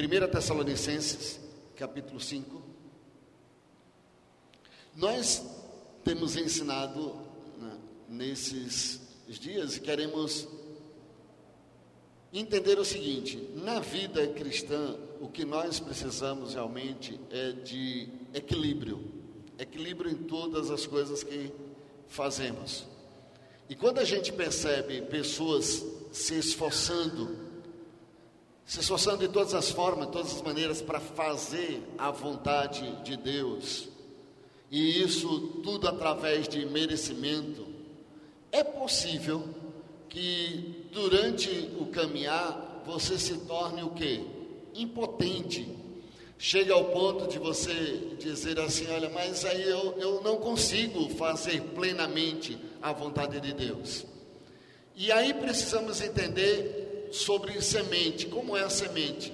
[0.00, 1.38] 1 Tessalonicenses,
[1.76, 2.62] capítulo 5.
[4.96, 5.44] Nós
[6.02, 7.14] temos ensinado
[7.58, 10.48] né, nesses dias e queremos
[12.32, 19.20] entender o seguinte: na vida cristã, o que nós precisamos realmente é de equilíbrio
[19.62, 21.52] equilíbrio em todas as coisas que
[22.08, 22.86] fazemos.
[23.68, 27.39] E quando a gente percebe pessoas se esforçando,
[28.70, 33.16] se esforçando de todas as formas, de todas as maneiras para fazer a vontade de
[33.16, 33.88] Deus,
[34.70, 37.66] e isso tudo através de merecimento,
[38.52, 39.42] é possível
[40.08, 44.24] que durante o caminhar você se torne o que?
[44.76, 45.68] Impotente.
[46.38, 51.60] Chega ao ponto de você dizer assim: olha, mas aí eu, eu não consigo fazer
[51.74, 54.06] plenamente a vontade de Deus.
[54.94, 56.79] E aí precisamos entender
[57.10, 58.26] sobre semente.
[58.26, 59.32] Como é a semente?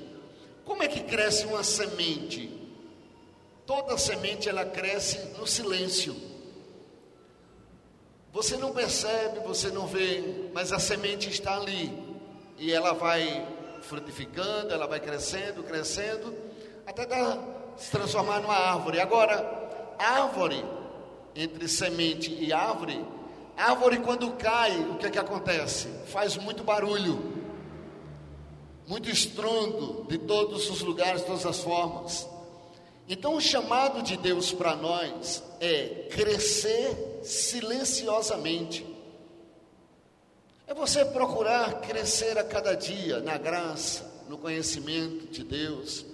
[0.64, 2.50] Como é que cresce uma semente?
[3.64, 6.16] Toda semente ela cresce no silêncio.
[8.32, 11.90] Você não percebe, você não vê, mas a semente está ali.
[12.58, 13.46] E ela vai
[13.82, 16.34] frutificando, ela vai crescendo, crescendo,
[16.86, 17.38] até dar,
[17.76, 19.00] se transformar numa árvore.
[19.00, 20.64] Agora, árvore,
[21.34, 23.04] entre semente e árvore,
[23.56, 25.88] árvore quando cai, o que é que acontece?
[26.06, 27.35] Faz muito barulho,
[28.86, 32.28] muito estrondo de todos os lugares, todas as formas.
[33.08, 38.84] Então, o chamado de Deus para nós é crescer silenciosamente.
[40.66, 46.04] É você procurar crescer a cada dia na graça, no conhecimento de Deus.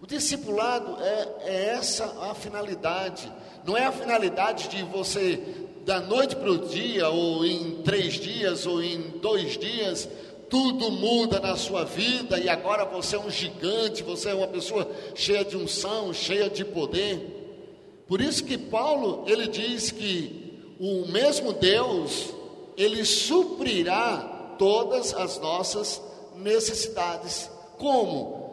[0.00, 3.32] O discipulado é, é essa a finalidade.
[3.64, 5.42] Não é a finalidade de você,
[5.84, 10.08] da noite para o dia, ou em três dias, ou em dois dias,
[10.48, 14.90] tudo muda na sua vida e agora você é um gigante, você é uma pessoa
[15.14, 18.04] cheia de unção, cheia de poder.
[18.06, 22.32] Por isso que Paulo, ele diz que o mesmo Deus,
[22.76, 26.00] ele suprirá todas as nossas
[26.36, 27.50] necessidades.
[27.78, 28.46] Como?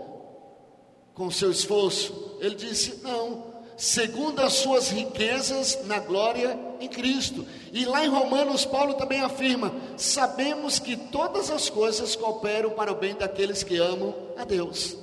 [1.13, 2.37] Com seu esforço.
[2.39, 7.45] Ele disse: "Não, segundo as suas riquezas na glória em Cristo.
[7.71, 12.95] E lá em Romanos, Paulo também afirma: sabemos que todas as coisas cooperam para o
[12.95, 14.97] bem daqueles que amam a Deus.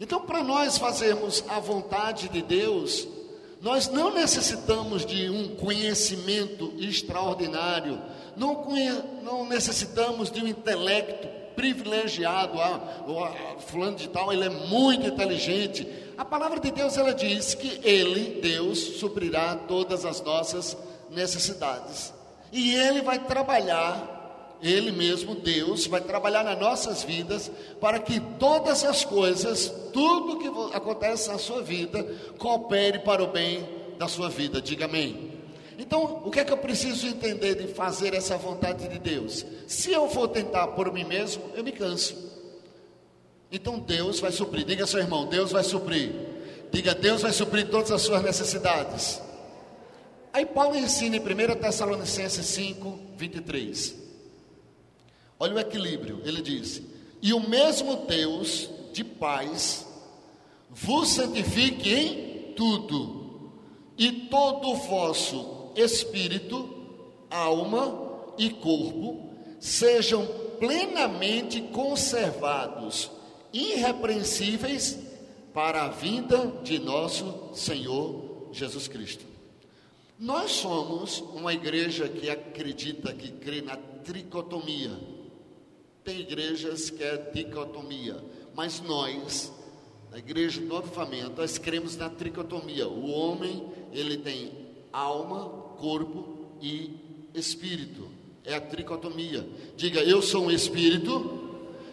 [0.00, 3.06] Então, para nós fazermos a vontade de Deus,
[3.60, 8.00] nós não necessitamos de um conhecimento extraordinário,
[8.36, 8.92] não, conhe
[9.22, 15.86] não necessitamos de um intelecto privilegiado, ah, ah, fulano de tal, ele é muito inteligente,
[16.16, 20.76] a palavra de Deus ela diz que ele, Deus, suprirá todas as nossas
[21.10, 22.12] necessidades.
[22.52, 28.84] E ele vai trabalhar, ele mesmo, Deus, vai trabalhar nas nossas vidas para que todas
[28.84, 32.04] as coisas, tudo que acontece na sua vida,
[32.38, 33.66] coopere para o bem
[33.98, 34.60] da sua vida.
[34.60, 35.32] Diga amém.
[35.78, 39.44] Então, o que é que eu preciso entender de fazer essa vontade de Deus?
[39.66, 42.33] Se eu for tentar por mim mesmo, eu me canso.
[43.54, 44.66] Então Deus vai suprir.
[44.66, 46.10] Diga seu irmão, Deus vai suprir.
[46.72, 49.22] Diga, Deus vai suprir todas as suas necessidades.
[50.32, 53.94] Aí Paulo ensina em 1 Tessalonicenses 5, 23.
[55.38, 56.20] Olha o equilíbrio.
[56.24, 56.82] Ele diz:
[57.22, 59.86] E o mesmo Deus de paz
[60.68, 63.52] vos santifique em tudo,
[63.96, 66.68] e todo o vosso espírito,
[67.30, 70.26] alma e corpo sejam
[70.58, 73.12] plenamente conservados
[73.54, 74.98] irrepreensíveis
[75.54, 79.24] para a vinda de nosso Senhor Jesus Cristo.
[80.18, 84.90] Nós somos uma igreja que acredita, que crê na tricotomia.
[86.02, 88.22] Tem igrejas que é dicotomia,
[88.54, 89.52] mas nós,
[90.10, 92.88] na igreja do avivamento, nós cremos na tricotomia.
[92.88, 94.52] O homem, ele tem
[94.92, 95.48] alma,
[95.78, 96.90] corpo e
[97.34, 98.08] espírito.
[98.44, 99.48] É a tricotomia.
[99.76, 101.43] Diga, eu sou um espírito,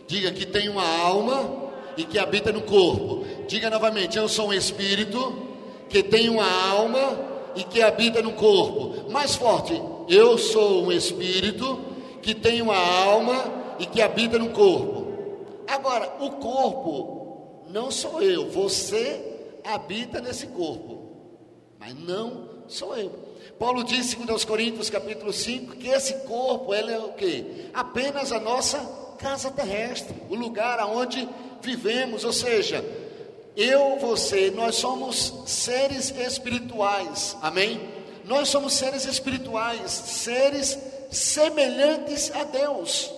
[0.08, 3.26] Diga que tem uma alma e que habita no corpo.
[3.48, 5.34] Diga novamente: Eu sou um espírito
[5.90, 7.20] que tem uma alma
[7.56, 9.12] e que habita no corpo.
[9.12, 11.80] Mais forte: Eu sou um espírito
[12.22, 15.08] que tem uma alma e que habita no corpo.
[15.68, 19.32] Agora, o corpo não sou eu, você
[19.64, 21.10] habita nesse corpo,
[21.80, 23.12] mas não sou eu.
[23.58, 27.70] Paulo disse em aos Coríntios capítulo 5 que esse corpo ele é o que?
[27.74, 28.80] Apenas a nossa
[29.22, 31.30] casa terrestre, o lugar aonde
[31.62, 32.84] vivemos, ou seja,
[33.56, 37.80] eu, você, nós somos seres espirituais, amém?
[38.26, 40.78] Nós somos seres espirituais, seres
[41.12, 43.12] semelhantes a Deus.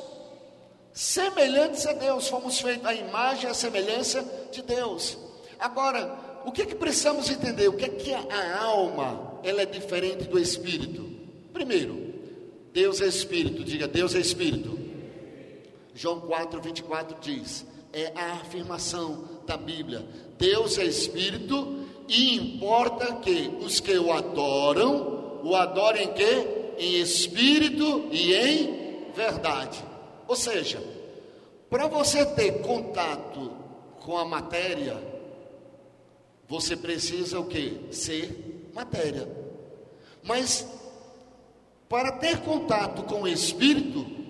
[0.94, 5.18] Semelhantes a Deus, fomos feitos à imagem e à semelhança de Deus.
[5.60, 7.70] Agora, o que é que precisamos entender?
[7.70, 11.10] O que é que a alma ela é diferente do espírito?
[11.54, 12.14] Primeiro,
[12.74, 14.83] Deus é espírito, diga Deus é espírito.
[15.94, 20.06] João 4, 24 diz: é a afirmação da Bíblia.
[20.38, 26.48] Deus é espírito e importa que os que o adoram, o adorem em quê?
[26.80, 29.84] Em espírito e em verdade.
[30.28, 30.84] Ou seja,
[31.70, 33.52] para você ter contato
[34.00, 34.98] com a matéria,
[36.48, 37.80] você precisa o que?
[37.92, 39.30] Ser matéria.
[40.24, 40.68] Mas
[41.88, 44.23] para ter contato com o espírito,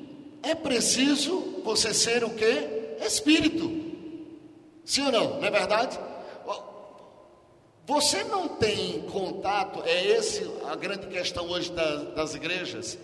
[0.44, 2.98] é preciso você ser o que?
[3.02, 3.72] Espírito.
[4.86, 5.40] Sim ou não?
[5.40, 5.98] Não é verdade?
[7.86, 12.98] Você não tem contato, é esse a grande questão hoje das, das igrejas.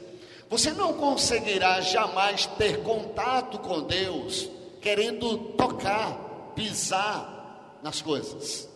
[0.49, 4.49] Você não conseguirá jamais ter contato com Deus
[4.81, 8.69] querendo tocar, pisar nas coisas.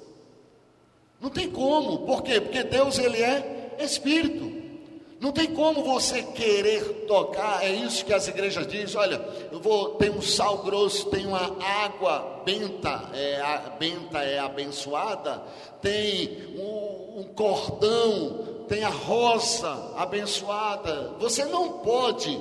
[1.22, 2.42] Não tem como, por quê?
[2.42, 4.63] Porque Deus ele é espírito.
[5.24, 9.92] Não tem como você querer tocar, é isso que as igrejas dizem, olha, eu vou,
[9.92, 15.42] tem um sal grosso, tem uma água benta, é, a benta é abençoada,
[15.82, 21.14] tem um, um cordão, tem a rosa abençoada.
[21.20, 22.38] Você não pode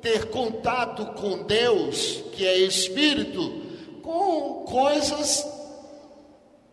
[0.00, 5.46] ter contato com Deus, que é Espírito, com coisas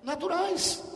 [0.05, 0.92] naturais.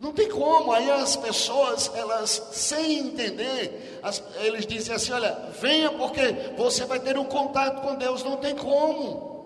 [0.00, 5.90] Não tem como, aí as pessoas, elas sem entender, as, eles dizem assim: olha, venha
[5.90, 8.22] porque você vai ter um contato com Deus.
[8.22, 9.38] Não tem como,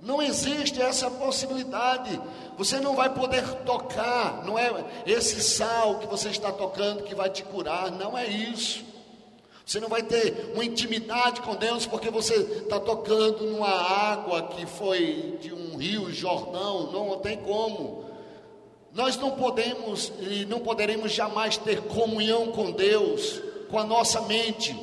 [0.00, 2.20] não existe essa possibilidade.
[2.56, 7.28] Você não vai poder tocar, não é esse sal que você está tocando que vai
[7.28, 8.84] te curar, não é isso.
[9.66, 14.66] Você não vai ter uma intimidade com Deus porque você está tocando numa água que
[14.66, 18.11] foi de um rio Jordão, não, não tem como.
[18.94, 23.40] Nós não podemos e não poderemos jamais ter comunhão com Deus,
[23.70, 24.76] com a nossa mente,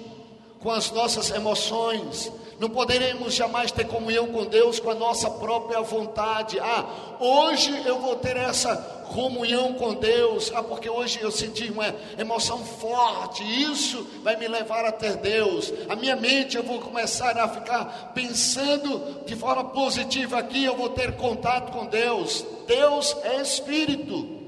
[0.59, 2.31] com as nossas emoções.
[2.59, 6.59] Não poderemos jamais ter comunhão com Deus com a nossa própria vontade.
[6.59, 6.85] Ah,
[7.19, 8.75] hoje eu vou ter essa
[9.13, 10.51] comunhão com Deus.
[10.53, 13.44] Ah, porque hoje eu senti uma emoção forte.
[13.44, 15.71] Isso vai me levar a ter Deus.
[15.88, 20.65] A minha mente eu vou começar a ficar pensando de forma positiva aqui.
[20.65, 22.45] Eu vou ter contato com Deus.
[22.67, 24.38] Deus é Espírito.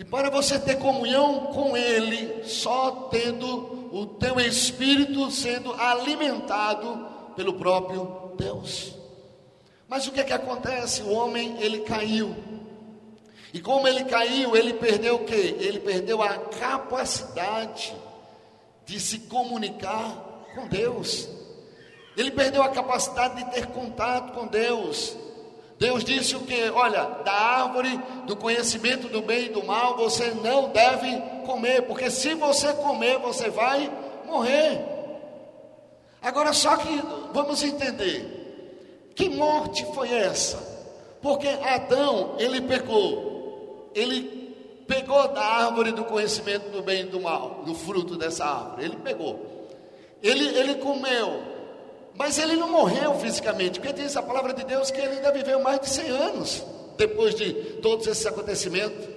[0.00, 7.06] E para você ter comunhão com Ele, só tendo o teu espírito sendo alimentado
[7.36, 8.94] pelo próprio Deus.
[9.86, 11.02] Mas o que é que acontece?
[11.02, 12.34] O homem, ele caiu.
[13.52, 15.54] E como ele caiu, ele perdeu o quê?
[15.60, 17.94] Ele perdeu a capacidade
[18.86, 21.28] de se comunicar com Deus.
[22.16, 25.14] Ele perdeu a capacidade de ter contato com Deus.
[25.80, 26.68] Deus disse o que?
[26.68, 32.10] Olha, da árvore do conhecimento do bem e do mal você não deve comer, porque
[32.10, 33.90] se você comer, você vai
[34.26, 34.78] morrer.
[36.20, 40.58] Agora, só que vamos entender: que morte foi essa?
[41.22, 47.62] Porque Adão, ele pecou, ele pegou da árvore do conhecimento do bem e do mal,
[47.64, 49.66] do fruto dessa árvore, ele pegou,
[50.22, 51.42] ele, ele comeu,
[52.16, 55.60] mas ele não morreu fisicamente, porque diz a palavra de Deus que ele ainda viveu
[55.60, 56.64] mais de 100 anos
[56.96, 59.08] depois de todos esses acontecimentos.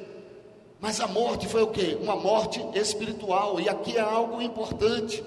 [0.80, 1.98] Mas a morte foi o que?
[2.02, 3.60] Uma morte espiritual.
[3.60, 5.24] E aqui é algo importante.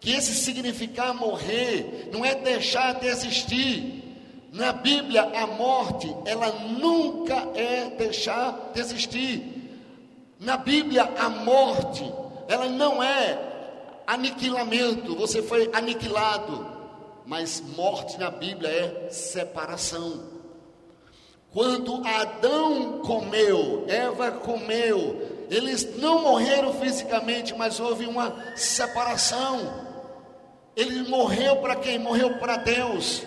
[0.00, 4.02] Que esse significar morrer não é deixar de existir.
[4.52, 9.42] Na Bíblia, a morte, ela nunca é deixar de existir.
[10.38, 12.04] Na Bíblia, a morte,
[12.48, 13.38] ela não é
[14.06, 16.71] aniquilamento, você foi aniquilado
[17.26, 20.32] mas morte na Bíblia é separação.
[21.52, 29.86] Quando Adão comeu, Eva comeu, eles não morreram fisicamente, mas houve uma separação.
[30.74, 31.98] Ele morreu para quem?
[31.98, 33.22] Morreu para Deus.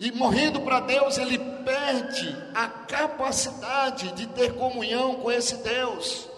[0.00, 6.28] E morrendo para Deus, ele perde a capacidade de ter comunhão com esse Deus.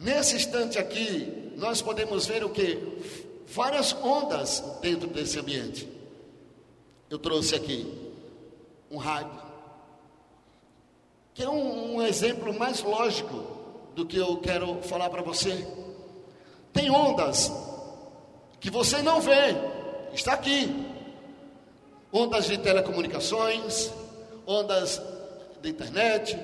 [0.00, 2.78] Nesse instante aqui, nós podemos ver o que?
[3.48, 5.86] Várias ondas dentro desse ambiente.
[7.10, 7.86] Eu trouxe aqui
[8.90, 9.38] um rádio,
[11.34, 13.44] que é um, um exemplo mais lógico
[13.94, 15.66] do que eu quero falar para você.
[16.72, 17.52] Tem ondas
[18.58, 19.54] que você não vê,
[20.14, 20.74] está aqui.
[22.10, 23.90] Ondas de telecomunicações,
[24.46, 25.00] ondas
[25.60, 26.38] de internet,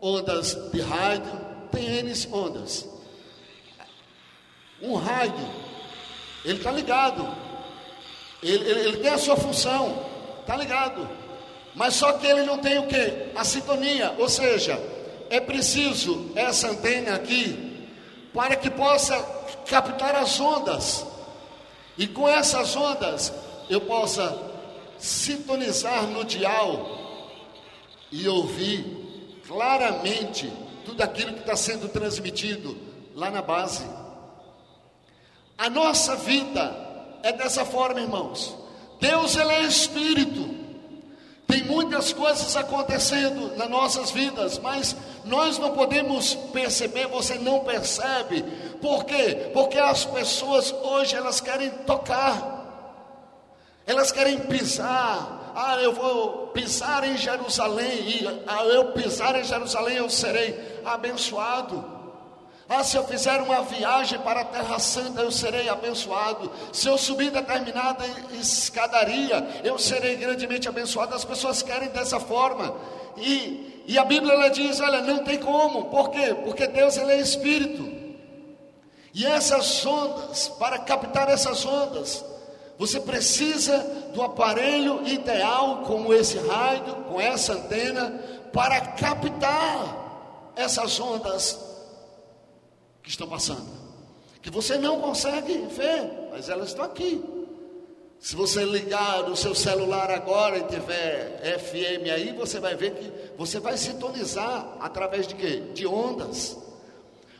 [0.00, 1.45] ondas de rádio,
[1.76, 2.88] tem N ondas.
[4.80, 5.46] Um rádio,
[6.44, 7.28] ele está ligado.
[8.42, 10.04] Ele, ele, ele tem a sua função,
[10.46, 11.08] tá ligado?
[11.74, 13.30] Mas só que ele não tem o que?
[13.34, 14.80] A sintonia, ou seja,
[15.28, 17.88] é preciso essa antena aqui
[18.32, 19.18] para que possa
[19.68, 21.06] captar as ondas.
[21.98, 23.32] E com essas ondas
[23.68, 24.38] eu possa
[24.98, 26.96] sintonizar no dial
[28.10, 30.50] e ouvir claramente
[30.86, 32.78] tudo aquilo que está sendo transmitido
[33.14, 33.84] lá na base.
[35.58, 36.74] A nossa vida
[37.22, 38.56] é dessa forma, irmãos.
[39.00, 40.54] Deus ele é espírito.
[41.46, 48.42] Tem muitas coisas acontecendo nas nossas vidas, mas nós não podemos perceber, você não percebe.
[48.80, 49.50] Por quê?
[49.52, 52.54] Porque as pessoas hoje elas querem tocar.
[53.86, 55.52] Elas querem pisar.
[55.54, 61.96] Ah, eu vou pisar em Jerusalém e ao eu pisar em Jerusalém eu serei abençoado.
[62.68, 66.50] Ah, se eu fizer uma viagem para a Terra Santa, eu serei abençoado.
[66.72, 71.14] Se eu subir determinada escadaria, eu serei grandemente abençoado.
[71.14, 72.74] As pessoas querem dessa forma.
[73.16, 75.84] E, e a Bíblia ela diz: olha, não tem como.
[75.84, 76.34] Por quê?
[76.44, 77.94] Porque Deus ele é Espírito.
[79.14, 82.24] E essas ondas, para captar essas ondas,
[82.76, 83.78] você precisa
[84.12, 88.10] do aparelho ideal, como esse rádio, com essa antena,
[88.52, 90.05] para captar
[90.56, 91.58] essas ondas
[93.02, 93.68] que estão passando,
[94.42, 97.22] que você não consegue ver, mas elas estão aqui.
[98.18, 103.12] Se você ligar o seu celular agora e tiver FM aí, você vai ver que
[103.36, 105.62] você vai sintonizar através de quê?
[105.74, 106.56] De ondas.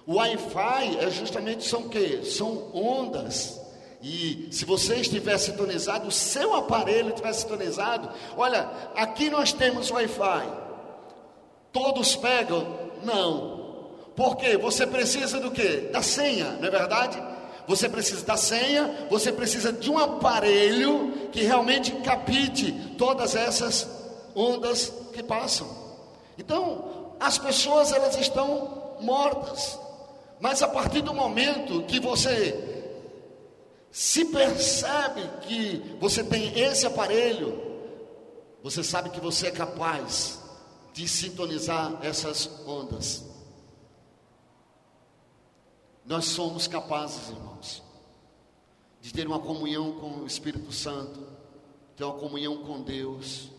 [0.06, 2.22] O Wi-Fi é justamente são quê?
[2.22, 3.60] São ondas.
[4.02, 10.46] E se você estiver sintonizado, o seu aparelho estiver sintonizado, olha, aqui nós temos Wi-Fi.
[11.72, 12.85] Todos pegam?
[13.02, 13.66] Não.
[14.14, 15.90] Porque você precisa do que?
[15.92, 17.22] Da senha, não é verdade?
[17.68, 23.88] Você precisa da senha, você precisa de um aparelho que realmente capite todas essas
[24.34, 25.68] ondas que passam.
[26.38, 29.78] Então, as pessoas elas estão mortas.
[30.38, 32.94] Mas a partir do momento que você
[33.90, 37.60] se percebe que você tem esse aparelho,
[38.62, 40.38] você sabe que você é capaz
[40.96, 43.22] de sintonizar essas ondas.
[46.06, 47.82] Nós somos capazes, irmãos,
[49.02, 51.20] de ter uma comunhão com o Espírito Santo,
[51.94, 53.50] ter uma comunhão com Deus,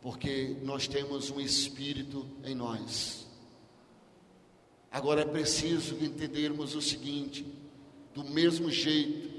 [0.00, 3.28] porque nós temos um Espírito em nós.
[4.90, 7.46] Agora é preciso entendermos o seguinte:
[8.12, 9.30] do mesmo jeito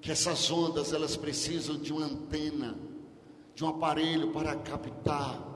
[0.00, 2.76] que essas ondas elas precisam de uma antena,
[3.54, 5.53] de um aparelho para captar,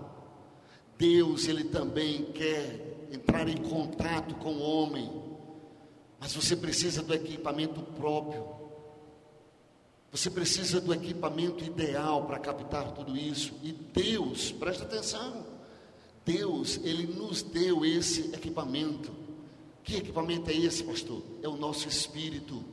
[0.99, 5.29] Deus ele também quer entrar em contato com o homem
[6.19, 8.45] mas você precisa do equipamento próprio.
[10.11, 13.55] Você precisa do equipamento ideal para captar tudo isso.
[13.63, 15.47] E Deus, presta atenção,
[16.25, 19.13] Deus, Ele nos deu esse equipamento.
[19.85, 21.23] Que equipamento é esse, pastor?
[21.43, 22.65] É o nosso espírito.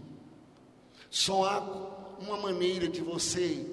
[1.10, 3.65] Só há uma maneira de você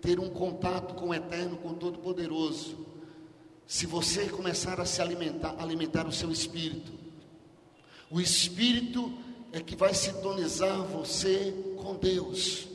[0.00, 2.85] ter um contato com o Eterno, com o Todo-Poderoso.
[3.66, 6.92] Se você começar a se alimentar, alimentar o seu espírito.
[8.10, 9.12] O Espírito
[9.52, 12.68] é que vai sintonizar você com Deus.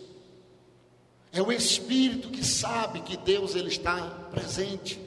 [1.31, 5.00] É o Espírito que sabe que Deus ele está presente.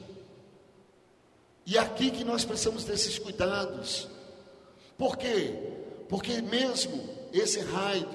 [1.65, 4.07] E é aqui que nós precisamos desses cuidados.
[4.97, 5.53] Por quê?
[6.09, 8.07] Porque mesmo esse raio,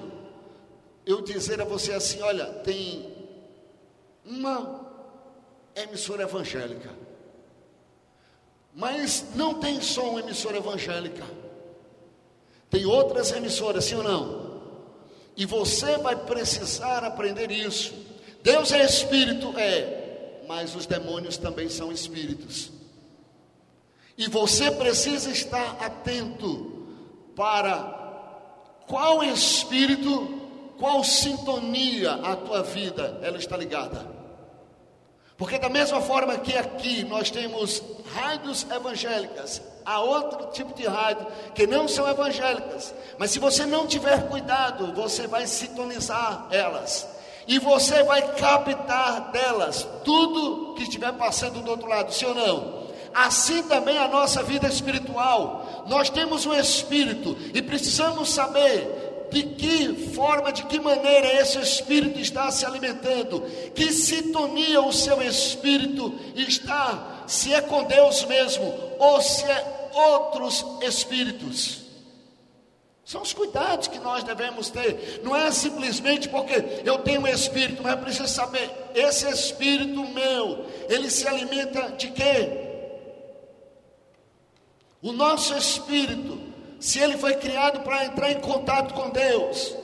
[1.07, 3.15] eu dizer a você assim, olha, tem
[4.25, 4.89] uma
[5.77, 6.91] emissora evangélica.
[8.75, 11.25] Mas não tem só uma emissora evangélica.
[12.71, 14.51] Tem outras emissoras, sim ou não?
[15.37, 17.95] E você vai precisar aprender isso.
[18.43, 22.71] Deus é espírito, é, mas os demônios também são espíritos.
[24.17, 26.87] E você precisa estar atento
[27.35, 27.99] para
[28.87, 30.41] qual espírito,
[30.79, 34.20] qual sintonia a tua vida ela está ligada.
[35.41, 37.83] Porque da mesma forma que aqui nós temos
[38.15, 42.93] rádios evangélicas, há outro tipo de rádio que não são evangélicas.
[43.19, 47.09] Mas se você não tiver cuidado, você vai sintonizar elas.
[47.49, 52.91] E você vai captar delas tudo que estiver passando do outro lado, sim ou não?
[53.15, 55.85] Assim também a nossa vida espiritual.
[55.87, 62.19] Nós temos um espírito e precisamos saber de que forma, de que maneira esse espírito
[62.19, 63.43] está se alimentando,
[63.75, 70.65] que sintonia o seu espírito está, se é com Deus mesmo ou se é outros
[70.83, 71.81] espíritos.
[73.05, 75.21] São os cuidados que nós devemos ter.
[75.25, 80.67] Não é simplesmente porque eu tenho um espírito, mas eu preciso saber, esse espírito meu,
[80.89, 82.69] ele se alimenta de quê?
[85.03, 86.39] O nosso espírito,
[86.81, 89.77] se ele foi criado para entrar em contato com Deus,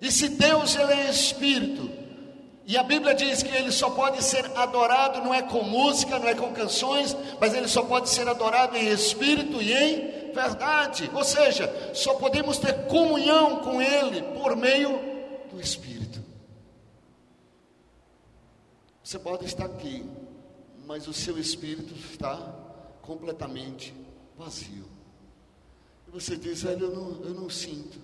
[0.00, 2.02] e se Deus ele é espírito,
[2.64, 6.28] e a Bíblia diz que ele só pode ser adorado não é com música, não
[6.28, 11.10] é com canções, mas ele só pode ser adorado em espírito e em verdade.
[11.12, 14.98] Ou seja, só podemos ter comunhão com ele por meio
[15.50, 16.22] do espírito.
[19.02, 20.08] Você pode estar aqui,
[20.86, 22.36] mas o seu espírito está
[23.02, 23.92] completamente
[24.38, 24.91] vazio.
[26.12, 27.98] Você diz, velho, eu não, eu não sinto,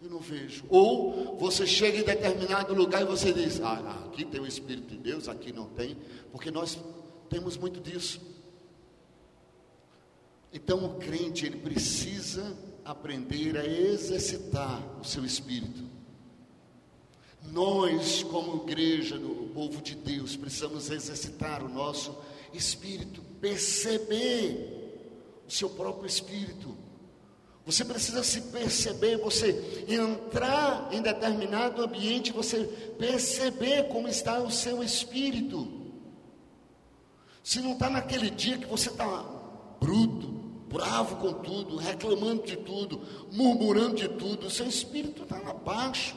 [0.00, 0.64] eu não vejo.
[0.68, 4.96] Ou você chega em determinado lugar e você diz, ah, aqui tem o Espírito de
[4.96, 5.96] Deus, aqui não tem,
[6.30, 6.78] porque nós
[7.28, 8.20] temos muito disso.
[10.52, 15.88] Então o crente, ele precisa aprender a exercitar o seu espírito.
[17.52, 22.16] Nós, como igreja do povo de Deus, precisamos exercitar o nosso
[22.52, 24.92] espírito, perceber
[25.46, 26.76] o seu próprio espírito.
[27.70, 32.64] Você precisa se perceber, você entrar em determinado ambiente, você
[32.98, 35.68] perceber como está o seu espírito.
[37.44, 39.24] Se não está naquele dia que você está
[39.80, 40.26] bruto,
[40.68, 46.16] bravo com tudo, reclamando de tudo, murmurando de tudo, o seu espírito está lá baixo.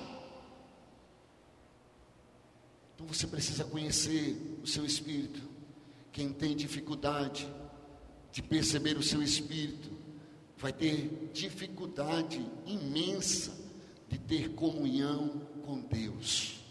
[2.96, 5.40] Então você precisa conhecer o seu espírito.
[6.12, 7.48] Quem tem dificuldade,
[8.32, 10.03] de perceber o seu espírito,
[10.64, 13.52] vai ter dificuldade imensa
[14.08, 16.62] de ter comunhão com Deus.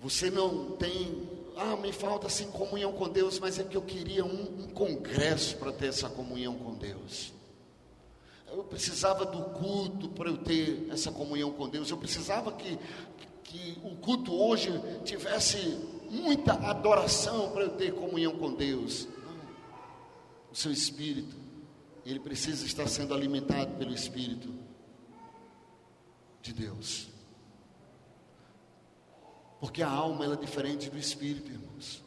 [0.00, 4.22] Você não tem, ah, me falta assim comunhão com Deus, mas é que eu queria
[4.22, 7.32] um, um congresso para ter essa comunhão com Deus.
[8.46, 11.88] Eu precisava do culto para eu ter essa comunhão com Deus.
[11.88, 12.78] Eu precisava que,
[13.44, 14.70] que o culto hoje
[15.06, 15.56] tivesse
[16.10, 19.08] muita adoração para eu ter comunhão com Deus.
[20.54, 21.34] O seu espírito,
[22.06, 24.54] ele precisa estar sendo alimentado pelo Espírito
[26.40, 27.08] de Deus.
[29.58, 32.04] Porque a alma ela é diferente do espírito, irmãos.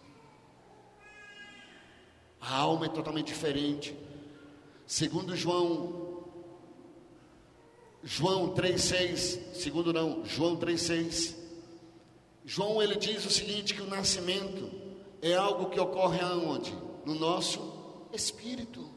[2.39, 3.93] A alma é totalmente diferente.
[4.86, 6.23] Segundo João
[8.01, 11.36] João 3:6, segundo não, João 3:6
[12.45, 14.71] João ele diz o seguinte que o nascimento
[15.21, 16.73] é algo que ocorre aonde?
[17.05, 17.77] No nosso
[18.13, 18.89] espírito.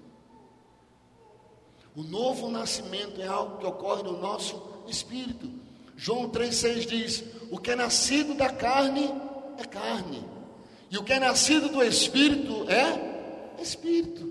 [1.95, 5.51] O novo nascimento é algo que ocorre no nosso espírito.
[5.97, 9.13] João 3,6 diz: O que é nascido da carne
[9.59, 10.25] é carne,
[10.91, 14.31] e o que é nascido do espírito é espírito.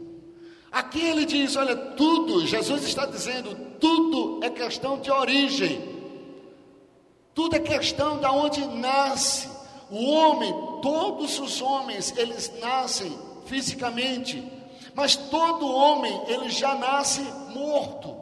[0.71, 5.99] Aqui ele diz: Olha, tudo, Jesus está dizendo, tudo é questão de origem.
[7.33, 9.47] Tudo é questão de onde nasce.
[9.89, 14.43] O homem, todos os homens, eles nascem fisicamente,
[14.99, 17.21] mas todo homem, ele já nasce
[17.53, 18.17] morto.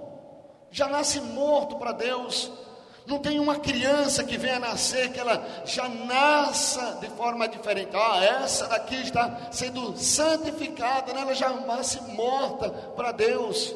[0.69, 2.51] Já nasce morto para Deus.
[3.07, 7.95] Não tem uma criança que venha nascer que ela já nasça de forma diferente.
[7.95, 11.21] Ah, essa daqui está sendo santificada, né?
[11.21, 13.73] ela já nasce morta para Deus.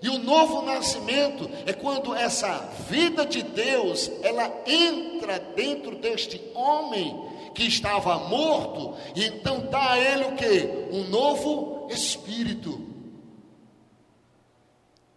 [0.00, 7.28] E o novo nascimento é quando essa vida de Deus, ela entra dentro deste homem
[7.52, 10.88] que estava morto, e então dá a ele o que?
[10.92, 12.94] Um novo espírito.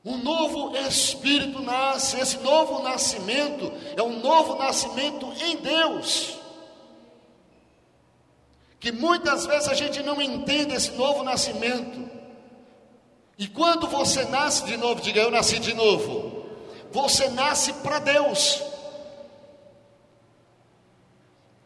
[0.04, 6.40] Um novo espírito nasce, esse novo nascimento é um novo nascimento em Deus.
[8.80, 12.10] Que muitas vezes a gente não entende esse novo nascimento.
[13.38, 16.46] E quando você nasce de novo, diga eu nasci de novo.
[16.92, 18.64] Você nasce para Deus.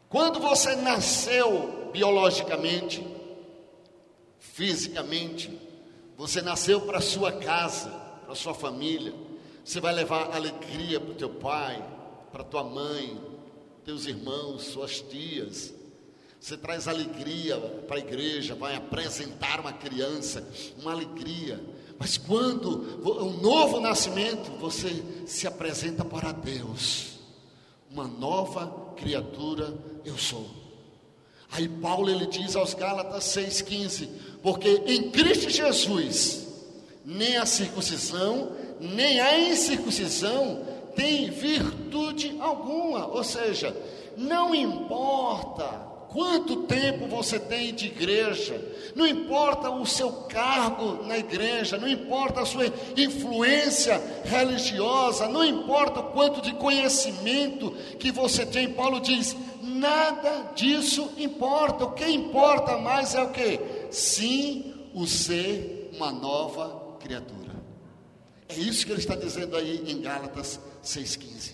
[0.09, 3.03] Quando você nasceu biologicamente,
[4.51, 5.57] fisicamente,
[6.17, 7.89] você nasceu para sua casa,
[8.25, 9.13] para sua família.
[9.63, 11.83] Você vai levar alegria para o teu pai,
[12.31, 13.19] para tua mãe,
[13.85, 15.73] teus irmãos, suas tias.
[16.39, 20.45] Você traz alegria para a igreja, vai apresentar uma criança,
[20.77, 21.59] uma alegria.
[21.97, 27.13] Mas quando um novo nascimento, você se apresenta para Deus.
[27.89, 30.63] Uma nova criatura eu sou.
[31.53, 34.09] Aí Paulo ele diz aos Gálatas 6:15,
[34.43, 36.43] porque em Cristo Jesus
[37.05, 40.61] nem a circuncisão, nem a incircuncisão
[40.95, 43.75] tem virtude alguma, ou seja,
[44.15, 45.63] não importa
[46.09, 48.61] quanto tempo você tem de igreja,
[48.95, 56.01] não importa o seu cargo na igreja, não importa a sua influência religiosa, não importa
[56.01, 58.71] o quanto de conhecimento que você tem.
[58.71, 61.85] Paulo diz: nada disso importa.
[61.85, 63.59] O que importa mais é o que?
[63.93, 67.53] Sim, o ser uma nova criatura.
[68.49, 71.53] É isso que ele está dizendo aí em Gálatas 6,15.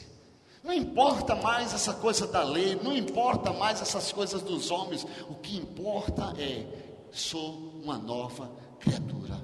[0.63, 5.36] Não importa mais essa coisa da lei, não importa mais essas coisas dos homens, o
[5.36, 6.65] que importa é:
[7.12, 8.49] sou uma nova
[8.80, 9.41] criatura.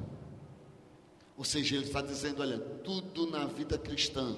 [1.38, 4.38] Ou seja, ele está dizendo: olha, tudo na vida cristã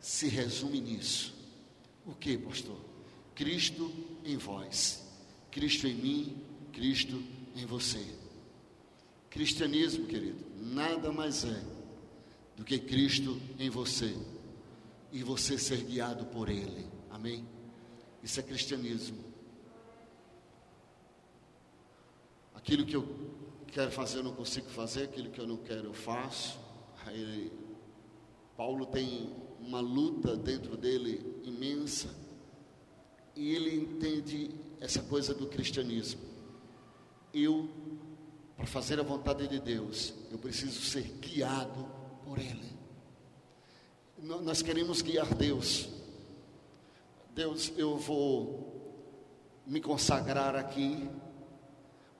[0.00, 1.34] se resume nisso.
[2.04, 2.78] O que, pastor?
[3.32, 3.92] Cristo
[4.24, 5.04] em vós,
[5.52, 6.36] Cristo em mim,
[6.72, 8.04] Cristo em você.
[9.28, 11.62] Cristianismo, querido, nada mais é
[12.56, 14.16] do que Cristo em você
[15.12, 16.86] e você ser guiado por Ele.
[17.10, 17.46] Amém?
[18.22, 19.24] Isso é cristianismo.
[22.54, 23.06] Aquilo que eu
[23.68, 26.58] quero fazer eu não consigo fazer, aquilo que eu não quero eu faço.
[27.06, 27.50] Aí,
[28.56, 32.14] Paulo tem uma luta dentro dele imensa
[33.34, 36.29] e ele entende essa coisa do cristianismo.
[37.32, 37.68] Eu,
[38.56, 41.86] para fazer a vontade de Deus, eu preciso ser guiado
[42.24, 42.80] por Ele
[44.22, 45.88] nós queremos guiar Deus.
[47.34, 48.68] Deus, eu vou
[49.66, 51.08] me consagrar aqui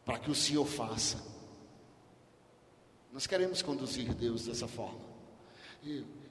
[0.05, 1.23] para que o Senhor faça.
[3.13, 5.11] Nós queremos conduzir Deus dessa forma.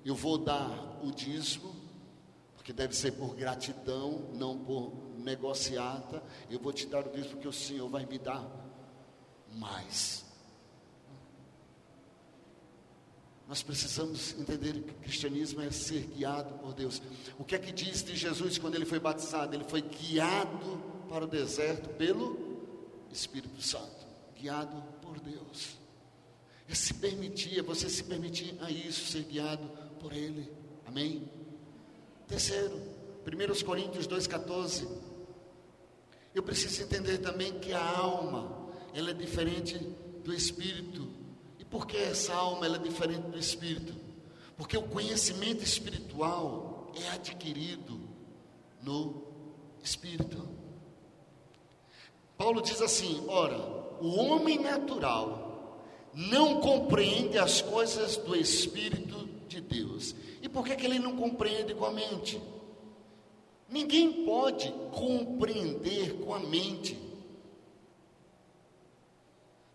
[0.06, 1.76] Eu vou dar o dízimo,
[2.56, 6.24] porque deve ser por gratidão, não por negociata.
[6.50, 8.69] Eu vou te dar o dízimo porque o Senhor vai me dar
[9.56, 10.26] mais.
[13.48, 17.02] Nós precisamos entender que o cristianismo é ser guiado por Deus.
[17.38, 19.56] O que é que diz de Jesus quando ele foi batizado?
[19.56, 22.60] Ele foi guiado para o deserto pelo
[23.12, 25.80] Espírito Santo, guiado por Deus.
[26.68, 29.68] É se permitir, você se permitir a isso, ser guiado
[30.00, 30.48] por Ele.
[30.86, 31.28] Amém?
[32.28, 32.80] Terceiro,
[33.26, 34.88] 1 Coríntios 2,14.
[36.36, 39.78] Eu preciso entender também que a alma, ela é diferente
[40.24, 41.20] do espírito.
[41.70, 43.94] Por que essa alma é diferente do espírito?
[44.58, 48.00] Porque o conhecimento espiritual é adquirido
[48.82, 49.24] no
[49.84, 50.50] espírito.
[52.38, 53.58] Paulo diz assim: ora,
[54.02, 60.16] o homem natural não compreende as coisas do espírito de Deus.
[60.42, 62.42] E por que, que ele não compreende com a mente?
[63.70, 66.98] Ninguém pode compreender com a mente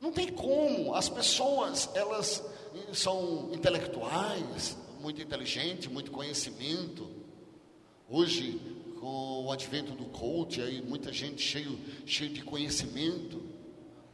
[0.05, 0.95] não tem como.
[0.95, 2.45] As pessoas, elas
[2.93, 7.09] são intelectuais, muito inteligente, muito conhecimento.
[8.09, 8.61] Hoje,
[9.01, 13.43] com o advento do coach, aí muita gente cheio, cheio de conhecimento.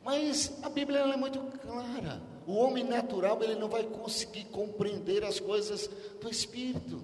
[0.05, 2.23] Mas a Bíblia é muito clara.
[2.47, 7.03] O homem natural ele não vai conseguir compreender as coisas do Espírito.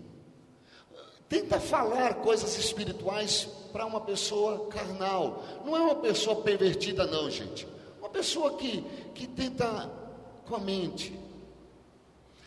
[1.28, 5.44] Tenta falar coisas espirituais para uma pessoa carnal.
[5.64, 7.66] Não é uma pessoa pervertida, não, gente
[8.16, 8.82] pessoa que,
[9.14, 9.90] que tenta
[10.46, 11.12] com a mente.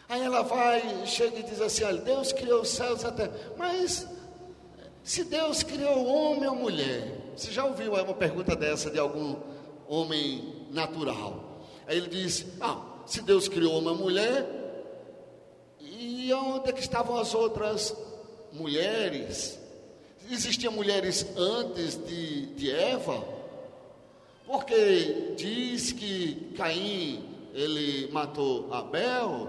[0.07, 3.29] Aí ela vai, chega e diz assim: olha, Deus criou os céus até.
[3.55, 4.07] Mas
[5.03, 9.35] se Deus criou homem ou mulher, você já ouviu uma pergunta dessa de algum
[9.87, 11.61] homem natural?
[11.85, 14.47] Aí ele diz: Ah, se Deus criou uma mulher,
[15.79, 17.95] e onde é que estavam as outras
[18.51, 19.59] mulheres?
[20.31, 23.38] Existiam mulheres antes de, de Eva?
[24.49, 29.47] Porque diz que Caim ele matou Abel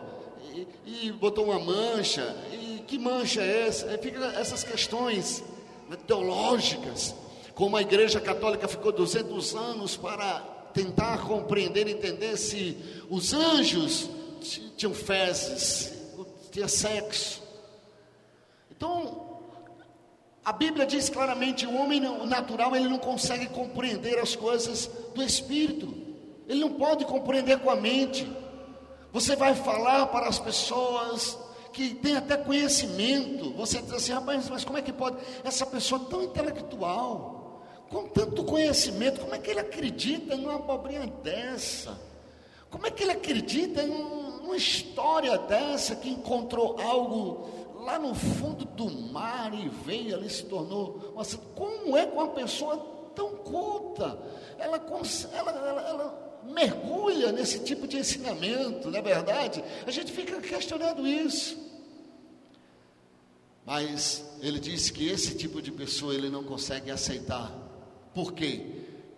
[0.87, 2.37] e, e botou uma mancha.
[2.53, 3.97] E que mancha é essa?
[3.97, 5.43] Fica essas questões
[5.89, 7.15] né, teológicas.
[7.55, 10.41] Como a Igreja Católica ficou 200 anos para
[10.75, 12.77] tentar compreender, entender se
[13.09, 14.11] os anjos
[14.77, 15.95] tinham fezes,
[16.53, 17.43] tinha sexo.
[18.71, 19.30] Então,
[20.45, 25.93] a Bíblia diz claramente: o homem natural ele não consegue compreender as coisas do espírito,
[26.49, 28.31] ele não pode compreender com a mente.
[29.13, 31.37] Você vai falar para as pessoas
[31.73, 35.17] que têm até conhecimento, você diz assim, rapaz, mas como é que pode?
[35.45, 41.99] Essa pessoa tão intelectual, com tanto conhecimento, como é que ele acredita numa abobrinha dessa?
[42.71, 47.49] Como é que ele acredita numa história dessa que encontrou algo
[47.81, 52.29] lá no fundo do mar e veio ali se tornou assim, como é que uma
[52.29, 52.77] pessoa
[53.15, 54.19] tão culta
[54.59, 54.77] ela,
[55.33, 59.65] ela, ela, ela mergulha nesse tipo de ensinamento, não é verdade?
[59.87, 61.59] A gente fica questionando isso.
[63.65, 67.53] Mas ele disse que esse tipo de pessoa ele não consegue aceitar
[68.15, 68.67] Por quê?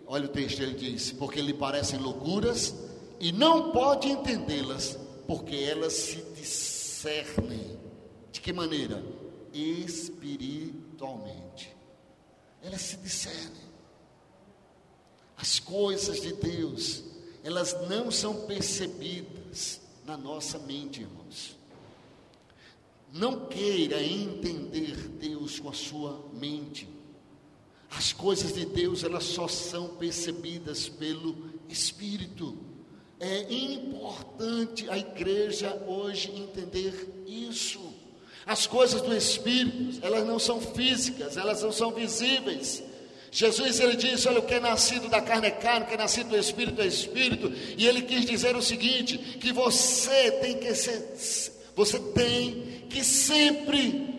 [0.05, 2.75] Olha o texto, ele diz: porque lhe parecem loucuras
[3.19, 7.72] e não pode entendê-las, porque elas se discernem.
[8.33, 9.01] De que maneira?
[9.53, 11.73] Espiritualmente.
[12.61, 13.71] Elas se discernem.
[15.37, 17.03] As coisas de Deus,
[17.43, 21.55] elas não são percebidas na nossa mente, irmãos.
[23.11, 26.89] Não queira entender Deus com a sua mente.
[27.91, 32.57] As coisas de Deus, elas só são percebidas pelo Espírito.
[33.19, 37.92] É importante a igreja hoje entender isso.
[38.45, 42.83] As coisas do Espírito, elas não são físicas, elas não são visíveis.
[43.31, 45.97] Jesus ele disse: Olha, o que é nascido da carne é carne, o que é
[45.97, 47.51] nascido do Espírito é Espírito.
[47.77, 54.13] E ele quis dizer o seguinte: que você tem que ser, você tem que sempre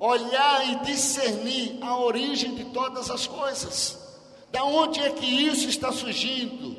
[0.00, 3.98] olhar e discernir a origem de todas as coisas.
[4.50, 6.76] Da onde é que isso está surgindo?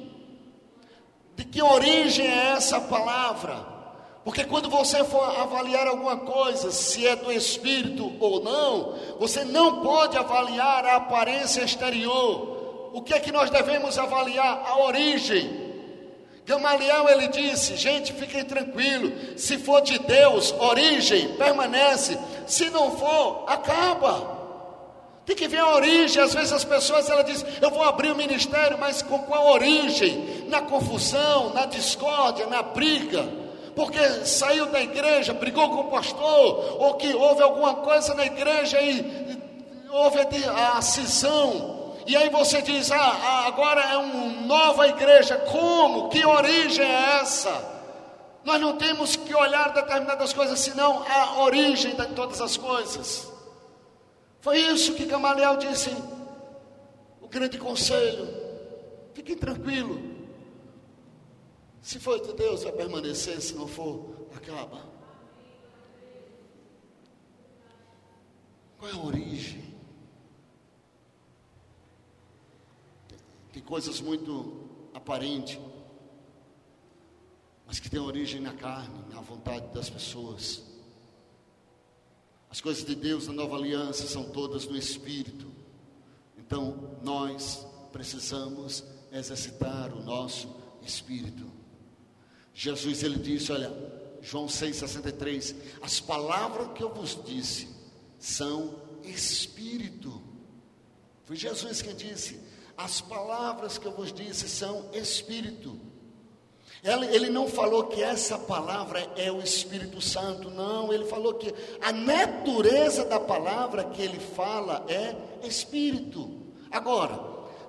[1.35, 3.78] De que origem é essa palavra?
[4.23, 9.81] Porque quando você for avaliar alguma coisa, se é do espírito ou não, você não
[9.81, 12.89] pode avaliar a aparência exterior.
[12.93, 14.63] O que é que nós devemos avaliar?
[14.67, 15.69] A origem.
[16.45, 19.39] Gamaliel ele disse: gente, fiquem tranquilos.
[19.41, 22.17] Se for de Deus, origem, permanece.
[22.47, 24.39] Se não for, acaba.
[25.25, 26.21] Tem que ver a origem.
[26.23, 30.45] Às vezes as pessoas ela diz: eu vou abrir o ministério, mas com qual origem?
[30.47, 33.38] Na confusão, na discórdia, na briga.
[33.79, 38.81] Porque saiu da igreja, brigou com o pastor, ou que houve alguma coisa na igreja
[38.81, 39.39] e
[39.89, 45.37] houve a cisão e aí você diz: ah, ah, agora é uma nova igreja.
[45.37, 46.09] Como?
[46.09, 47.79] Que origem é essa?
[48.43, 53.31] Nós não temos que olhar determinadas coisas, senão a origem de todas as coisas.
[54.41, 55.95] Foi isso que Gamaliel disse.
[57.21, 58.27] O grande conselho.
[59.13, 60.18] Fiquem tranquilos.
[61.81, 63.41] Se for de Deus, vai permanecer.
[63.41, 64.85] Se não for, acaba.
[68.77, 69.77] Qual é a origem?
[73.51, 75.59] Tem coisas muito aparentes,
[77.65, 80.63] mas que têm origem na carne, na vontade das pessoas.
[82.49, 85.51] As coisas de Deus na nova aliança são todas no Espírito.
[86.37, 91.58] Então, nós precisamos exercitar o nosso Espírito.
[92.61, 93.71] Jesus, ele disse: Olha,
[94.21, 97.69] João 6,63: As palavras que eu vos disse
[98.17, 100.21] são Espírito.
[101.23, 102.37] Foi Jesus quem disse:
[102.75, 105.79] as palavras que eu vos disse são espírito.
[106.83, 110.91] Ele não falou que essa palavra é o Espírito Santo, não.
[110.91, 116.41] Ele falou que a natureza da palavra que ele fala é espírito.
[116.71, 117.19] Agora,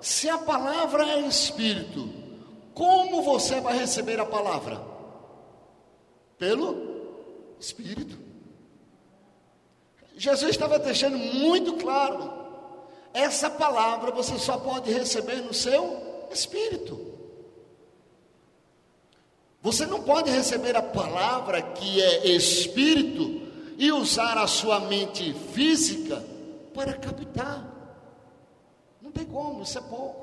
[0.01, 2.20] se a palavra é espírito,
[2.73, 4.81] como você vai receber a palavra?
[6.37, 8.17] Pelo Espírito.
[10.15, 12.41] Jesus estava deixando muito claro
[13.13, 17.11] essa palavra você só pode receber no seu espírito.
[19.61, 26.23] Você não pode receber a palavra que é espírito e usar a sua mente física
[26.73, 27.67] para captar.
[29.01, 30.20] Não tem como, isso é pouco.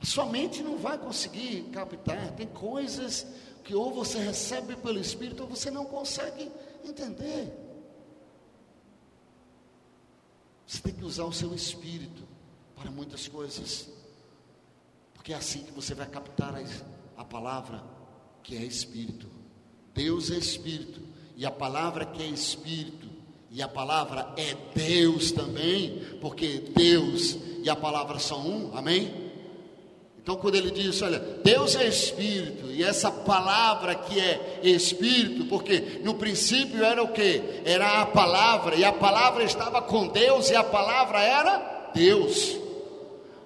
[0.00, 2.32] A sua mente não vai conseguir captar.
[2.32, 3.26] Tem coisas
[3.62, 6.50] que ou você recebe pelo espírito ou você não consegue
[6.84, 7.52] entender.
[10.66, 12.22] Você tem que usar o seu espírito
[12.76, 13.88] para muitas coisas.
[15.12, 17.84] Porque é assim que você vai captar a, a palavra
[18.42, 19.28] que é espírito.
[19.92, 21.02] Deus é espírito.
[21.36, 23.08] E a palavra que é espírito.
[23.50, 26.00] E a palavra é Deus também.
[26.20, 28.76] Porque Deus e a palavra são um.
[28.76, 29.29] Amém?
[30.22, 36.00] Então, quando ele diz, olha, Deus é Espírito, e essa palavra que é Espírito, porque
[36.04, 37.42] no princípio era o que?
[37.64, 42.54] Era a palavra, e a palavra estava com Deus, e a palavra era Deus.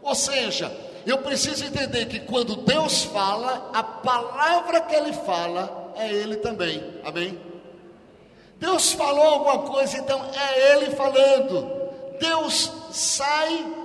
[0.03, 6.13] Ou seja, eu preciso entender que quando Deus fala, a palavra que Ele fala é
[6.13, 7.39] Ele também, amém?
[8.59, 11.71] Deus falou alguma coisa, então é Ele falando.
[12.19, 13.84] Deus sai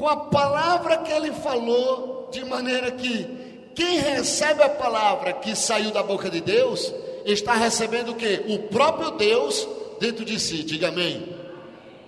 [0.00, 5.90] com a palavra que ele falou, de maneira que quem recebe a palavra que saiu
[5.90, 6.90] da boca de Deus,
[7.26, 8.46] está recebendo o que?
[8.48, 9.68] O próprio Deus
[10.00, 10.62] dentro de si.
[10.62, 11.36] Diga amém.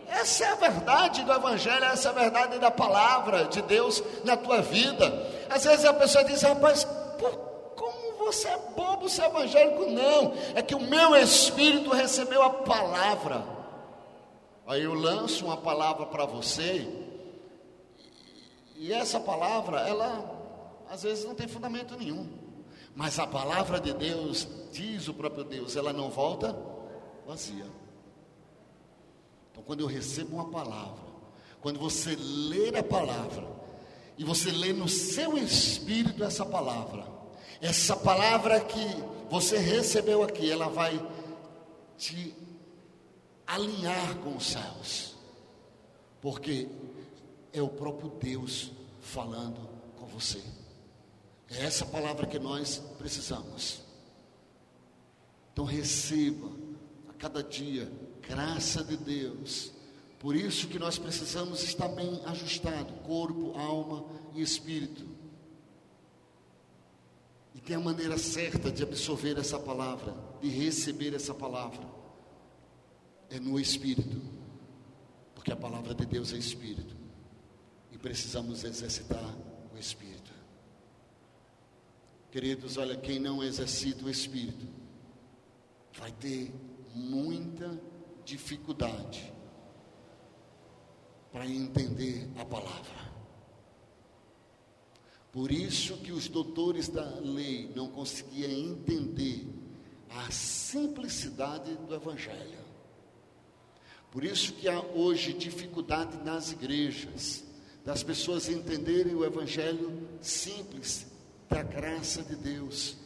[0.09, 4.39] Essa é a verdade do Evangelho, essa é a verdade da palavra de Deus na
[4.39, 5.31] tua vida.
[5.51, 6.87] Às vezes a pessoa diz, rapaz,
[7.77, 9.85] como você é bobo, você é evangélico?
[9.91, 13.45] Não, é que o meu espírito recebeu a palavra.
[14.67, 16.89] Aí eu lanço uma palavra para você,
[18.83, 22.29] e essa palavra, ela às vezes não tem fundamento nenhum.
[22.97, 26.53] Mas a palavra de Deus, diz o próprio Deus, ela não volta
[27.25, 27.65] vazia.
[29.53, 31.05] Então, quando eu recebo uma palavra,
[31.61, 33.47] quando você ler a palavra,
[34.19, 37.07] e você lê no seu espírito essa palavra,
[37.61, 38.85] essa palavra que
[39.31, 41.01] você recebeu aqui, ela vai
[41.97, 42.35] te
[43.47, 45.15] alinhar com os céus,
[46.21, 46.69] porque
[47.53, 50.43] é o próprio Deus falando com você.
[51.51, 53.83] É essa palavra que nós precisamos.
[55.53, 56.51] Então receba
[57.09, 57.91] a cada dia
[58.27, 59.73] graça de Deus.
[60.19, 65.05] Por isso que nós precisamos estar bem ajustado, corpo, alma e espírito.
[67.55, 71.87] E tem a maneira certa de absorver essa palavra, de receber essa palavra.
[73.29, 74.23] É no espírito.
[75.35, 77.02] Porque a palavra de Deus é espírito.
[78.03, 79.35] Precisamos exercitar
[79.73, 80.33] o espírito.
[82.33, 84.67] Queridos, olha, quem não exercita o espírito
[85.95, 86.53] vai ter
[86.95, 87.81] muita
[88.25, 89.33] dificuldade
[91.31, 93.13] para entender a palavra.
[95.31, 99.49] Por isso que os doutores da lei não conseguiam entender
[100.11, 102.61] a simplicidade do Evangelho.
[104.11, 107.45] Por isso que há hoje dificuldade nas igrejas,
[107.85, 111.07] das pessoas entenderem o Evangelho simples
[111.49, 112.97] da graça de Deus,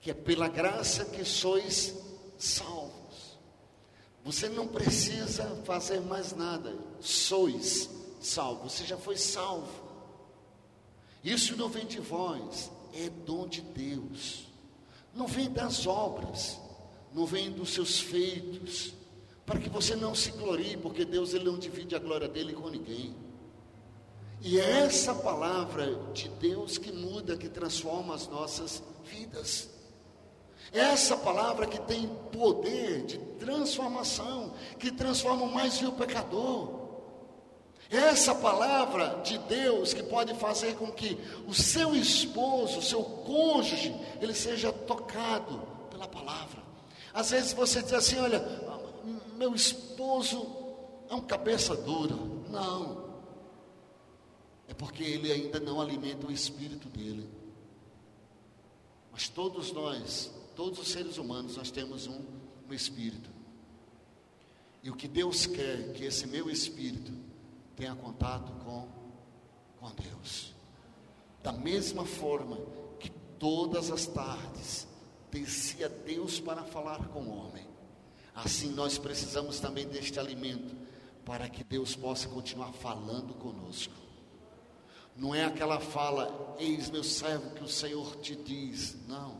[0.00, 1.94] que é pela graça que sois
[2.38, 3.38] salvos.
[4.24, 9.88] Você não precisa fazer mais nada, sois salvos, você já foi salvo.
[11.24, 14.46] Isso não vem de vós, é dom de Deus.
[15.14, 16.58] Não vem das obras,
[17.12, 18.92] não vem dos seus feitos,
[19.44, 22.68] para que você não se glorie, porque Deus ele não divide a glória dele com
[22.68, 23.27] ninguém.
[24.40, 29.68] E é essa palavra de Deus que muda, que transforma as nossas vidas.
[30.72, 36.78] É essa palavra que tem poder de transformação, que transforma o mais vil pecador.
[37.90, 43.98] Essa palavra de Deus que pode fazer com que o seu esposo, o seu cônjuge,
[44.20, 46.62] ele seja tocado pela palavra.
[47.14, 48.44] Às vezes você diz assim: olha,
[49.36, 50.46] meu esposo
[51.08, 52.14] é um cabeça dura.
[52.50, 53.07] Não.
[54.68, 57.26] É porque ele ainda não alimenta o espírito dele.
[59.10, 62.20] Mas todos nós, todos os seres humanos, nós temos um,
[62.68, 63.30] um espírito.
[64.82, 67.12] E o que Deus quer que esse meu espírito
[67.74, 68.88] tenha contato com,
[69.80, 70.54] com Deus.
[71.42, 72.58] Da mesma forma
[73.00, 74.86] que todas as tardes
[75.30, 77.66] descia Deus para falar com o homem,
[78.34, 80.76] assim nós precisamos também deste alimento
[81.24, 84.07] para que Deus possa continuar falando conosco.
[85.18, 89.36] Não é aquela fala, eis meu servo que o Senhor te diz, não,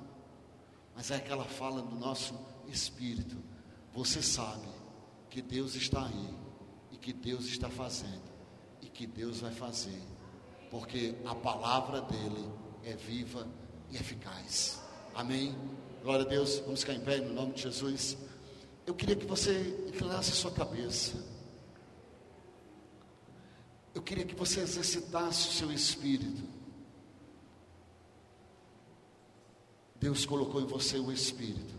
[0.94, 2.34] mas é aquela fala do nosso
[2.66, 3.36] espírito.
[3.94, 4.66] Você sabe
[5.30, 6.34] que Deus está aí
[6.90, 8.28] e que Deus está fazendo
[8.82, 10.02] e que Deus vai fazer,
[10.68, 12.50] porque a palavra dele
[12.82, 13.46] é viva
[13.88, 14.82] e eficaz.
[15.14, 15.56] Amém?
[16.02, 16.58] Glória a Deus.
[16.60, 18.18] Vamos ficar em pé no nome de Jesus.
[18.84, 21.37] Eu queria que você inclinasse a sua cabeça.
[23.94, 26.42] Eu queria que você exercitasse o seu espírito.
[29.96, 31.74] Deus colocou em você o espírito.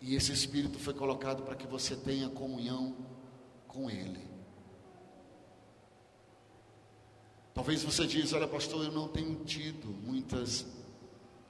[0.00, 2.96] E esse espírito foi colocado para que você tenha comunhão
[3.66, 4.20] com ele.
[7.54, 10.66] Talvez você diz, olha pastor, eu não tenho tido muitas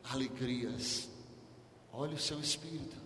[0.04, 1.08] alegrias.
[1.92, 2.96] Olha o seu espírito.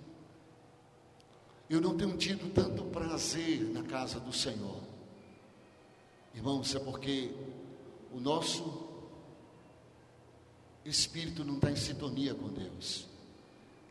[1.69, 4.83] Eu não tenho tido tanto prazer na casa do Senhor.
[6.37, 7.35] Irmãos, é porque
[8.13, 8.87] o nosso
[10.85, 13.09] espírito não está em sintonia com Deus.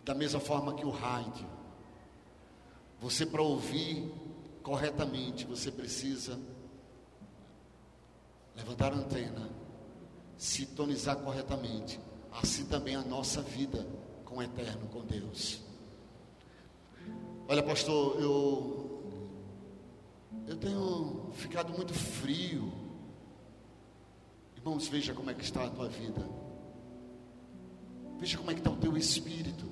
[0.06, 1.48] Da mesma forma que o rádio.
[3.02, 4.12] Você para ouvir
[4.62, 6.40] corretamente, você precisa
[8.56, 9.50] levantar a antena,
[10.38, 12.00] sintonizar corretamente,
[12.32, 13.86] assim também a nossa vida
[14.24, 15.62] com o eterno, com Deus.
[17.48, 18.85] Olha, pastor, eu
[20.48, 22.72] eu tenho ficado muito frio.
[24.56, 26.28] Irmãos, veja como é que está a tua vida.
[28.20, 29.66] Veja como é que está o teu espírito.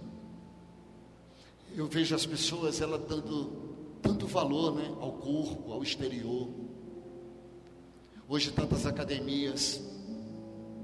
[1.76, 6.49] Eu vejo as pessoas ela dando tanto valor, né, ao corpo, ao exterior.
[8.28, 9.82] Hoje tantas academias.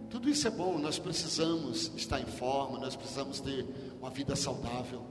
[0.09, 3.65] Tudo isso é bom, nós precisamos estar em forma, nós precisamos ter
[3.99, 5.03] uma vida saudável.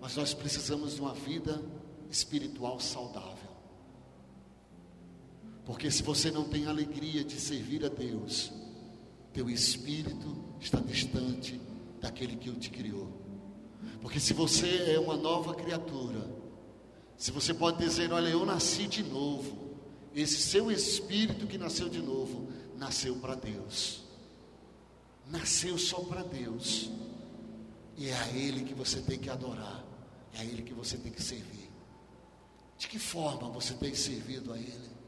[0.00, 1.62] Mas nós precisamos de uma vida
[2.10, 3.29] espiritual saudável.
[5.70, 8.50] Porque se você não tem alegria de servir a Deus,
[9.32, 11.60] teu espírito está distante
[12.00, 13.08] daquele que o te criou.
[14.02, 16.28] Porque se você é uma nova criatura,
[17.16, 19.76] se você pode dizer, olha, eu nasci de novo,
[20.12, 24.02] esse seu espírito que nasceu de novo, nasceu para Deus.
[25.28, 26.90] Nasceu só para Deus.
[27.96, 29.84] E é a Ele que você tem que adorar,
[30.34, 31.70] é a Ele que você tem que servir.
[32.76, 34.99] De que forma você tem servido a Ele?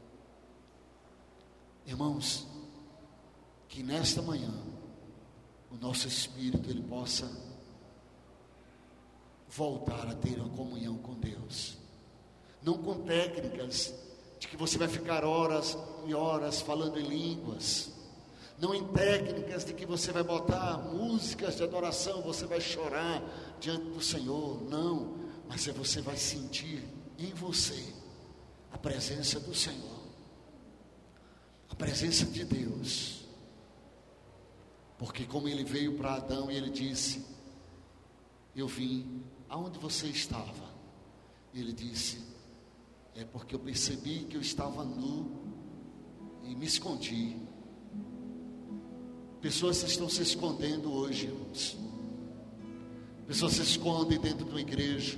[1.85, 2.47] Irmãos,
[3.67, 4.53] que nesta manhã
[5.69, 7.29] o nosso espírito ele possa
[9.49, 11.77] voltar a ter uma comunhão com Deus.
[12.61, 13.93] Não com técnicas
[14.39, 17.91] de que você vai ficar horas e horas falando em línguas.
[18.57, 23.21] Não em técnicas de que você vai botar músicas de adoração, você vai chorar
[23.59, 24.61] diante do Senhor.
[24.69, 25.15] Não,
[25.49, 26.83] mas é você vai sentir
[27.17, 27.93] em você
[28.71, 29.92] a presença do Senhor,
[31.73, 33.25] a presença de Deus.
[34.95, 37.25] Porque como ele veio para Adão e ele disse:
[38.55, 40.71] Eu vim aonde você estava.
[41.51, 42.19] Ele disse:
[43.15, 45.31] É porque eu percebi que eu estava nu
[46.43, 47.37] e me escondi.
[49.41, 51.75] Pessoas estão se escondendo hoje, irmãos.
[53.25, 55.17] Pessoas se escondem dentro de uma igreja.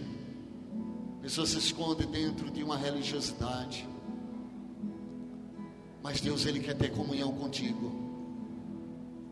[1.22, 3.86] Pessoas se escondem dentro de uma religiosidade.
[6.06, 7.91] Mas Deus, Ele quer ter comunhão contigo.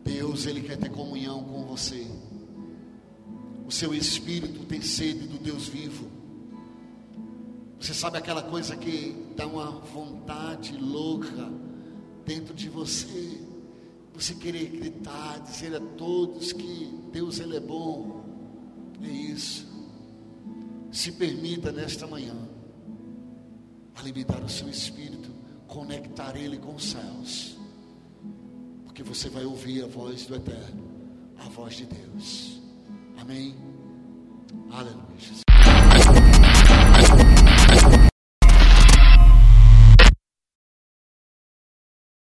[0.02, 2.04] Deus, Ele quer ter comunhão com você.
[3.64, 6.10] O seu espírito tem sede do Deus vivo.
[7.78, 11.48] Você sabe aquela coisa que dá uma vontade louca
[12.26, 13.40] dentro de você.
[14.12, 18.24] Você querer gritar, dizer a todos que Deus ele é bom.
[19.00, 19.64] É isso.
[20.90, 22.34] Se permita nesta manhã
[23.94, 25.23] alimentar o seu espírito,
[25.74, 27.54] conectar ele com os céus
[28.94, 30.84] porque você vai ouvir a voz do Eterno,
[31.36, 32.60] a voz de Deus.
[33.16, 33.56] Amém?
[34.70, 35.43] Aleluia, Jesus.